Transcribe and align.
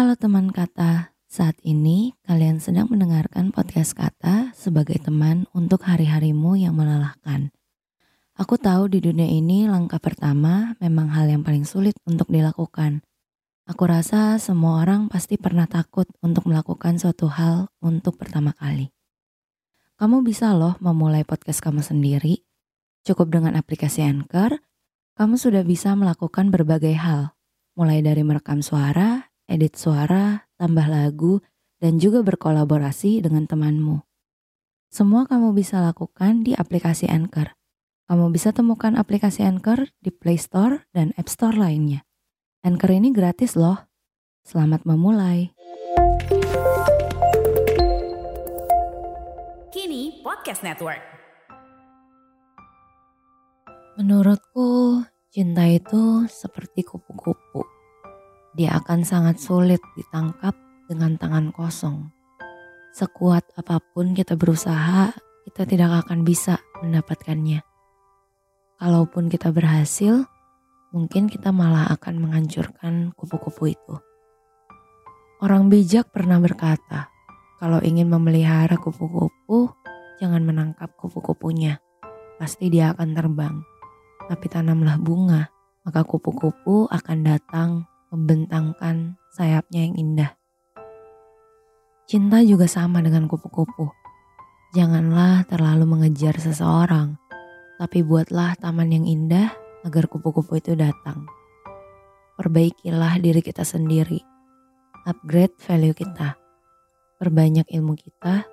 Halo 0.00 0.16
teman 0.16 0.48
kata, 0.48 1.12
saat 1.28 1.60
ini 1.60 2.16
kalian 2.24 2.56
sedang 2.56 2.88
mendengarkan 2.88 3.52
podcast 3.52 3.92
kata 3.92 4.48
sebagai 4.56 4.96
teman 4.96 5.44
untuk 5.52 5.84
hari-harimu 5.84 6.56
yang 6.56 6.72
melelahkan. 6.72 7.52
Aku 8.32 8.56
tahu 8.56 8.88
di 8.88 9.04
dunia 9.04 9.28
ini 9.28 9.68
langkah 9.68 10.00
pertama 10.00 10.72
memang 10.80 11.12
hal 11.12 11.28
yang 11.28 11.44
paling 11.44 11.68
sulit 11.68 11.92
untuk 12.08 12.32
dilakukan. 12.32 13.04
Aku 13.68 13.84
rasa 13.84 14.40
semua 14.40 14.80
orang 14.80 15.12
pasti 15.12 15.36
pernah 15.36 15.68
takut 15.68 16.08
untuk 16.24 16.48
melakukan 16.48 16.96
suatu 16.96 17.28
hal 17.28 17.68
untuk 17.84 18.16
pertama 18.16 18.56
kali. 18.56 18.88
Kamu 20.00 20.24
bisa 20.24 20.56
loh 20.56 20.80
memulai 20.80 21.28
podcast 21.28 21.60
kamu 21.60 21.84
sendiri. 21.84 22.40
Cukup 23.04 23.28
dengan 23.28 23.52
aplikasi 23.52 24.00
Anchor, 24.00 24.64
kamu 25.20 25.36
sudah 25.36 25.60
bisa 25.60 25.92
melakukan 25.92 26.48
berbagai 26.48 26.96
hal, 26.96 27.36
mulai 27.76 28.00
dari 28.00 28.24
merekam 28.24 28.64
suara, 28.64 29.29
edit 29.50 29.74
suara, 29.74 30.46
tambah 30.54 30.86
lagu, 30.86 31.42
dan 31.82 31.98
juga 31.98 32.22
berkolaborasi 32.22 33.18
dengan 33.26 33.50
temanmu. 33.50 34.06
Semua 34.86 35.26
kamu 35.26 35.50
bisa 35.50 35.82
lakukan 35.82 36.46
di 36.46 36.54
aplikasi 36.54 37.10
Anchor. 37.10 37.58
Kamu 38.06 38.30
bisa 38.30 38.54
temukan 38.54 38.94
aplikasi 38.94 39.42
Anchor 39.42 39.90
di 39.98 40.14
Play 40.14 40.38
Store 40.38 40.86
dan 40.94 41.10
App 41.18 41.26
Store 41.26 41.54
lainnya. 41.54 42.06
Anchor 42.62 42.94
ini 42.94 43.10
gratis 43.10 43.58
loh. 43.58 43.90
Selamat 44.46 44.86
memulai. 44.86 45.54
Kini 49.70 50.22
Podcast 50.26 50.66
Network. 50.66 51.02
Menurutku, 53.94 55.02
cinta 55.30 55.68
itu 55.70 56.26
seperti 56.26 56.82
kupu-kupu 56.82 57.79
dia 58.60 58.76
akan 58.76 59.08
sangat 59.08 59.40
sulit 59.40 59.80
ditangkap 59.96 60.52
dengan 60.84 61.16
tangan 61.16 61.48
kosong. 61.48 62.12
Sekuat 62.92 63.56
apa 63.56 63.80
pun 63.80 64.12
kita 64.12 64.36
berusaha, 64.36 65.16
kita 65.48 65.64
tidak 65.64 66.04
akan 66.04 66.28
bisa 66.28 66.60
mendapatkannya. 66.84 67.64
Kalaupun 68.76 69.32
kita 69.32 69.48
berhasil, 69.48 70.28
mungkin 70.92 71.32
kita 71.32 71.56
malah 71.56 71.88
akan 71.88 72.20
menghancurkan 72.20 73.16
kupu-kupu 73.16 73.72
itu. 73.72 73.96
Orang 75.40 75.72
bijak 75.72 76.12
pernah 76.12 76.36
berkata, 76.36 77.08
kalau 77.56 77.80
ingin 77.80 78.12
memelihara 78.12 78.76
kupu-kupu, 78.76 79.72
jangan 80.20 80.44
menangkap 80.44 80.92
kupu-kupunya. 81.00 81.80
Pasti 82.36 82.68
dia 82.68 82.92
akan 82.92 83.08
terbang. 83.16 83.56
Tapi 84.28 84.46
tanamlah 84.52 85.00
bunga, 85.00 85.48
maka 85.80 86.04
kupu-kupu 86.04 86.92
akan 86.92 87.18
datang 87.24 87.88
membentangkan 88.10 89.16
sayapnya 89.30 89.86
yang 89.86 89.94
indah. 89.94 90.30
Cinta 92.10 92.42
juga 92.42 92.66
sama 92.66 92.98
dengan 93.00 93.30
kupu-kupu. 93.30 93.86
Janganlah 94.74 95.46
terlalu 95.46 95.86
mengejar 95.86 96.34
seseorang, 96.38 97.14
tapi 97.78 98.02
buatlah 98.02 98.58
taman 98.58 98.90
yang 98.90 99.06
indah 99.06 99.54
agar 99.86 100.10
kupu-kupu 100.10 100.58
itu 100.58 100.74
datang. 100.74 101.26
Perbaikilah 102.34 103.22
diri 103.22 103.42
kita 103.42 103.62
sendiri, 103.62 104.18
upgrade 105.06 105.54
value 105.62 105.94
kita, 105.94 106.34
perbanyak 107.22 107.66
ilmu 107.70 107.94
kita, 107.94 108.46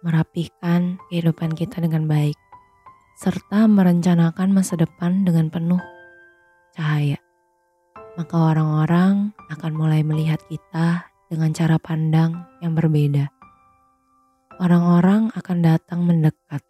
merapihkan 0.00 0.96
kehidupan 1.12 1.52
kita 1.52 1.84
dengan 1.84 2.08
baik, 2.08 2.36
serta 3.20 3.68
merencanakan 3.70 4.50
masa 4.50 4.74
depan 4.74 5.22
dengan 5.22 5.46
penuh 5.46 5.80
cahaya 6.74 7.21
maka 8.12 8.52
orang-orang 8.52 9.32
akan 9.48 9.72
mulai 9.72 10.04
melihat 10.04 10.40
kita 10.44 11.08
dengan 11.32 11.48
cara 11.56 11.80
pandang 11.80 12.44
yang 12.60 12.76
berbeda. 12.76 13.32
Orang-orang 14.60 15.32
akan 15.32 15.58
datang 15.64 16.04
mendekat, 16.04 16.60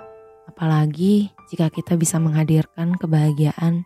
apalagi 0.46 1.34
jika 1.50 1.66
kita 1.66 1.98
bisa 1.98 2.22
menghadirkan 2.22 2.94
kebahagiaan 2.94 3.82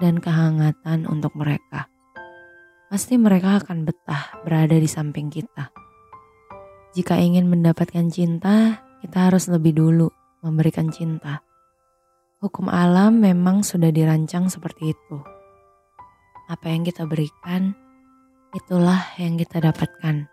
dan 0.00 0.16
kehangatan 0.16 1.04
untuk 1.04 1.36
mereka. 1.36 1.92
Pasti 2.88 3.20
mereka 3.20 3.60
akan 3.60 3.84
betah 3.84 4.40
berada 4.40 4.74
di 4.74 4.88
samping 4.88 5.28
kita. 5.28 5.68
Jika 6.96 7.20
ingin 7.20 7.50
mendapatkan 7.50 8.08
cinta, 8.08 8.80
kita 9.04 9.28
harus 9.28 9.50
lebih 9.52 9.76
dulu 9.76 10.08
memberikan 10.40 10.88
cinta. 10.88 11.44
Hukum 12.40 12.72
alam 12.72 13.20
memang 13.20 13.60
sudah 13.60 13.92
dirancang 13.92 14.48
seperti 14.48 14.94
itu 14.94 15.33
apa 16.50 16.68
yang 16.68 16.84
kita 16.84 17.08
berikan, 17.08 17.72
itulah 18.52 19.00
yang 19.16 19.40
kita 19.40 19.60
dapatkan. 19.64 20.28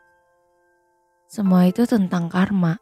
Semua 1.32 1.64
itu 1.68 1.88
tentang 1.88 2.28
karma. 2.28 2.76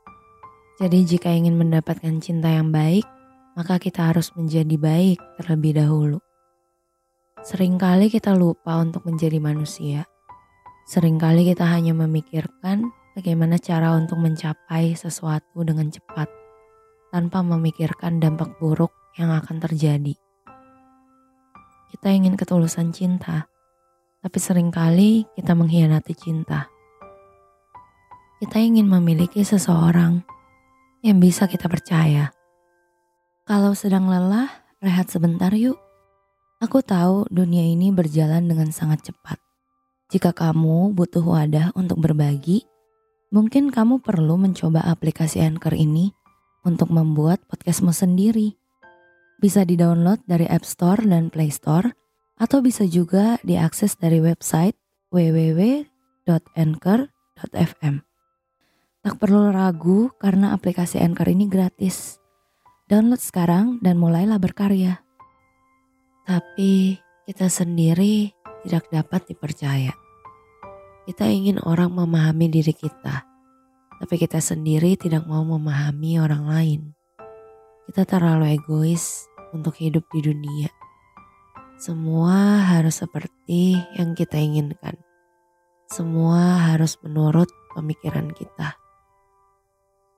Jadi 0.82 1.06
jika 1.06 1.30
ingin 1.30 1.54
mendapatkan 1.54 2.18
cinta 2.18 2.50
yang 2.50 2.74
baik, 2.74 3.06
maka 3.54 3.78
kita 3.78 4.10
harus 4.10 4.34
menjadi 4.34 4.74
baik 4.80 5.20
terlebih 5.38 5.78
dahulu. 5.78 6.20
Seringkali 7.46 8.12
kita 8.12 8.36
lupa 8.36 8.80
untuk 8.82 9.06
menjadi 9.06 9.38
manusia. 9.38 10.08
Seringkali 10.90 11.46
kita 11.48 11.68
hanya 11.70 11.94
memikirkan 11.94 12.90
bagaimana 13.14 13.62
cara 13.62 13.94
untuk 13.94 14.18
mencapai 14.18 14.98
sesuatu 14.98 15.62
dengan 15.62 15.92
cepat 15.94 16.28
tanpa 17.14 17.46
memikirkan 17.46 18.18
dampak 18.18 18.58
buruk 18.58 18.90
yang 19.20 19.30
akan 19.30 19.62
terjadi. 19.62 20.18
Kita 22.00 22.16
ingin 22.16 22.40
ketulusan 22.40 22.96
cinta, 22.96 23.52
tapi 24.24 24.40
sering 24.40 24.72
kali 24.72 25.28
kita 25.36 25.52
mengkhianati 25.52 26.16
cinta. 26.16 26.72
Kita 28.40 28.56
ingin 28.56 28.88
memiliki 28.88 29.44
seseorang 29.44 30.24
yang 31.04 31.20
bisa 31.20 31.44
kita 31.52 31.68
percaya. 31.68 32.32
Kalau 33.44 33.76
sedang 33.76 34.08
lelah, 34.08 34.48
rehat 34.80 35.12
sebentar 35.12 35.52
yuk. 35.52 35.76
Aku 36.64 36.80
tahu 36.84 37.28
dunia 37.32 37.68
ini 37.68 37.92
berjalan 37.92 38.48
dengan 38.48 38.72
sangat 38.72 39.12
cepat. 39.12 39.36
Jika 40.12 40.32
kamu 40.32 40.96
butuh 40.96 41.24
wadah 41.24 41.76
untuk 41.76 42.00
berbagi, 42.00 42.64
mungkin 43.32 43.72
kamu 43.72 44.00
perlu 44.04 44.40
mencoba 44.40 44.88
aplikasi 44.88 45.40
Anchor 45.40 45.76
ini 45.76 46.16
untuk 46.68 46.92
membuat 46.92 47.44
podcastmu 47.48 47.92
sendiri. 47.96 48.59
Bisa 49.40 49.64
di-download 49.64 50.28
dari 50.28 50.44
App 50.52 50.68
Store 50.68 51.00
dan 51.00 51.32
Play 51.32 51.48
Store 51.48 51.88
atau 52.36 52.60
bisa 52.60 52.84
juga 52.84 53.40
diakses 53.48 53.96
dari 53.96 54.20
website 54.20 54.76
www.anchor.fm. 55.16 57.96
Tak 59.00 59.16
perlu 59.16 59.56
ragu 59.56 60.12
karena 60.20 60.52
aplikasi 60.52 61.00
Anchor 61.00 61.32
ini 61.32 61.48
gratis. 61.48 62.20
Download 62.92 63.22
sekarang 63.22 63.80
dan 63.80 63.96
mulailah 63.96 64.44
berkarya. 64.44 65.00
Tapi 66.28 67.00
kita 67.24 67.48
sendiri 67.48 68.36
tidak 68.68 68.92
dapat 68.92 69.24
dipercaya. 69.24 69.96
Kita 71.08 71.32
ingin 71.32 71.64
orang 71.64 71.96
memahami 71.96 72.52
diri 72.52 72.76
kita, 72.76 73.24
tapi 74.04 74.16
kita 74.20 74.44
sendiri 74.44 75.00
tidak 75.00 75.24
mau 75.26 75.48
memahami 75.48 76.20
orang 76.20 76.44
lain. 76.46 76.82
Kita 77.88 78.06
terlalu 78.06 78.60
egois 78.60 79.29
untuk 79.56 79.78
hidup 79.78 80.06
di 80.14 80.26
dunia. 80.26 80.70
Semua 81.80 82.60
harus 82.68 83.00
seperti 83.00 83.80
yang 83.96 84.12
kita 84.12 84.36
inginkan. 84.36 85.00
Semua 85.88 86.70
harus 86.70 87.00
menurut 87.02 87.48
pemikiran 87.72 88.30
kita. 88.36 88.76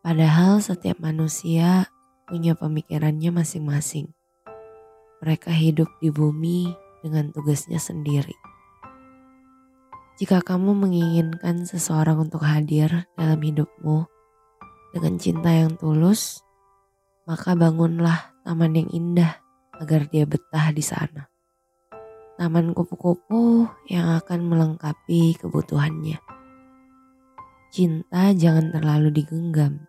Padahal 0.02 0.58
setiap 0.60 0.98
manusia 0.98 1.86
punya 2.26 2.58
pemikirannya 2.58 3.30
masing-masing. 3.30 4.10
Mereka 5.22 5.54
hidup 5.54 5.88
di 6.02 6.10
bumi 6.10 6.74
dengan 7.06 7.30
tugasnya 7.30 7.78
sendiri. 7.78 8.34
Jika 10.18 10.42
kamu 10.42 10.74
menginginkan 10.74 11.66
seseorang 11.66 12.26
untuk 12.30 12.42
hadir 12.42 13.06
dalam 13.14 13.38
hidupmu 13.38 14.06
dengan 14.94 15.14
cinta 15.22 15.50
yang 15.54 15.78
tulus, 15.78 16.42
maka 17.30 17.54
bangunlah 17.54 18.34
taman 18.42 18.74
yang 18.74 18.90
indah 18.90 19.38
agar 19.78 20.10
dia 20.10 20.26
betah 20.26 20.74
di 20.74 20.82
sana. 20.82 21.30
Taman 22.38 22.74
kupu-kupu 22.74 23.70
yang 23.86 24.18
akan 24.18 24.50
melengkapi 24.50 25.38
kebutuhannya. 25.38 26.18
Cinta 27.70 28.34
jangan 28.34 28.74
terlalu 28.74 29.14
digenggam. 29.14 29.86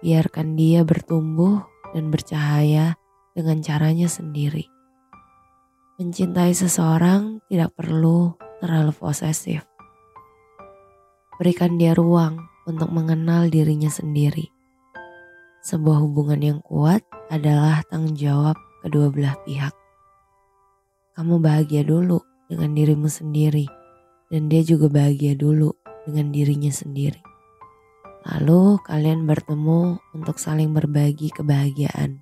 Biarkan 0.00 0.56
dia 0.56 0.84
bertumbuh 0.84 1.64
dan 1.92 2.08
bercahaya 2.08 2.96
dengan 3.36 3.60
caranya 3.60 4.08
sendiri. 4.08 4.66
Mencintai 6.00 6.50
seseorang 6.56 7.44
tidak 7.46 7.76
perlu 7.76 8.34
terlalu 8.58 8.90
posesif. 8.96 9.62
Berikan 11.38 11.76
dia 11.78 11.94
ruang 11.94 12.40
untuk 12.66 12.90
mengenal 12.90 13.52
dirinya 13.52 13.92
sendiri 13.92 14.54
sebuah 15.64 16.04
hubungan 16.04 16.40
yang 16.44 16.58
kuat 16.60 17.00
adalah 17.32 17.80
tanggung 17.88 18.12
jawab 18.12 18.52
kedua 18.84 19.08
belah 19.08 19.32
pihak. 19.48 19.72
Kamu 21.16 21.40
bahagia 21.40 21.80
dulu 21.80 22.20
dengan 22.52 22.76
dirimu 22.76 23.08
sendiri 23.08 23.64
dan 24.28 24.52
dia 24.52 24.60
juga 24.60 24.92
bahagia 24.92 25.32
dulu 25.32 25.72
dengan 26.04 26.28
dirinya 26.36 26.68
sendiri. 26.68 27.16
Lalu 28.28 28.76
kalian 28.84 29.24
bertemu 29.24 29.96
untuk 30.12 30.36
saling 30.36 30.76
berbagi 30.76 31.32
kebahagiaan. 31.32 32.20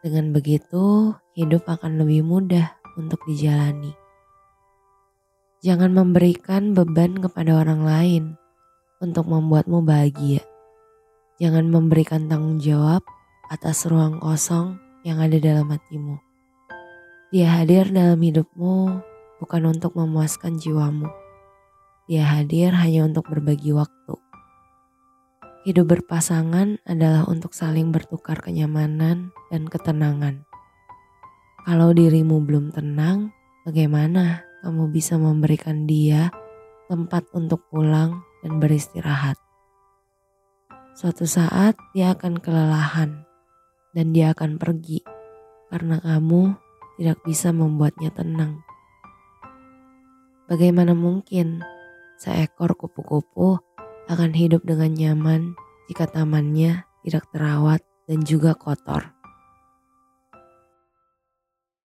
Dengan 0.00 0.32
begitu, 0.32 1.12
hidup 1.36 1.68
akan 1.68 2.00
lebih 2.00 2.24
mudah 2.24 2.80
untuk 2.96 3.20
dijalani. 3.28 3.92
Jangan 5.60 5.92
memberikan 5.92 6.72
beban 6.72 7.20
kepada 7.20 7.60
orang 7.60 7.84
lain 7.84 8.24
untuk 9.04 9.28
membuatmu 9.28 9.84
bahagia. 9.84 10.47
Jangan 11.38 11.70
memberikan 11.70 12.26
tanggung 12.26 12.58
jawab 12.58 13.06
atas 13.46 13.86
ruang 13.86 14.18
kosong 14.18 14.74
yang 15.06 15.22
ada 15.22 15.38
dalam 15.38 15.70
hatimu. 15.70 16.18
Dia 17.30 17.62
hadir 17.62 17.94
dalam 17.94 18.18
hidupmu 18.18 18.98
bukan 19.38 19.62
untuk 19.70 19.94
memuaskan 19.94 20.58
jiwamu. 20.58 21.06
Dia 22.10 22.26
hadir 22.26 22.74
hanya 22.74 23.06
untuk 23.06 23.30
berbagi 23.30 23.70
waktu. 23.70 24.18
Hidup 25.62 25.86
berpasangan 25.94 26.82
adalah 26.82 27.22
untuk 27.30 27.54
saling 27.54 27.94
bertukar 27.94 28.42
kenyamanan 28.42 29.30
dan 29.54 29.70
ketenangan. 29.70 30.42
Kalau 31.62 31.94
dirimu 31.94 32.42
belum 32.42 32.74
tenang, 32.74 33.30
bagaimana 33.62 34.42
kamu 34.66 34.90
bisa 34.90 35.14
memberikan 35.14 35.86
dia 35.86 36.34
tempat 36.90 37.30
untuk 37.30 37.62
pulang 37.70 38.26
dan 38.42 38.58
beristirahat. 38.58 39.47
Suatu 40.98 41.30
saat 41.30 41.78
dia 41.94 42.10
akan 42.10 42.42
kelelahan 42.42 43.22
dan 43.94 44.10
dia 44.10 44.34
akan 44.34 44.58
pergi 44.58 44.98
karena 45.70 46.02
kamu 46.02 46.58
tidak 46.98 47.22
bisa 47.22 47.54
membuatnya 47.54 48.10
tenang. 48.10 48.58
Bagaimana 50.50 50.98
mungkin 50.98 51.62
seekor 52.18 52.74
kupu-kupu 52.74 53.62
akan 54.10 54.34
hidup 54.34 54.66
dengan 54.66 54.90
nyaman 54.90 55.54
jika 55.86 56.10
tamannya 56.10 56.82
tidak 57.06 57.30
terawat 57.30 57.78
dan 58.10 58.26
juga 58.26 58.58
kotor? 58.58 59.17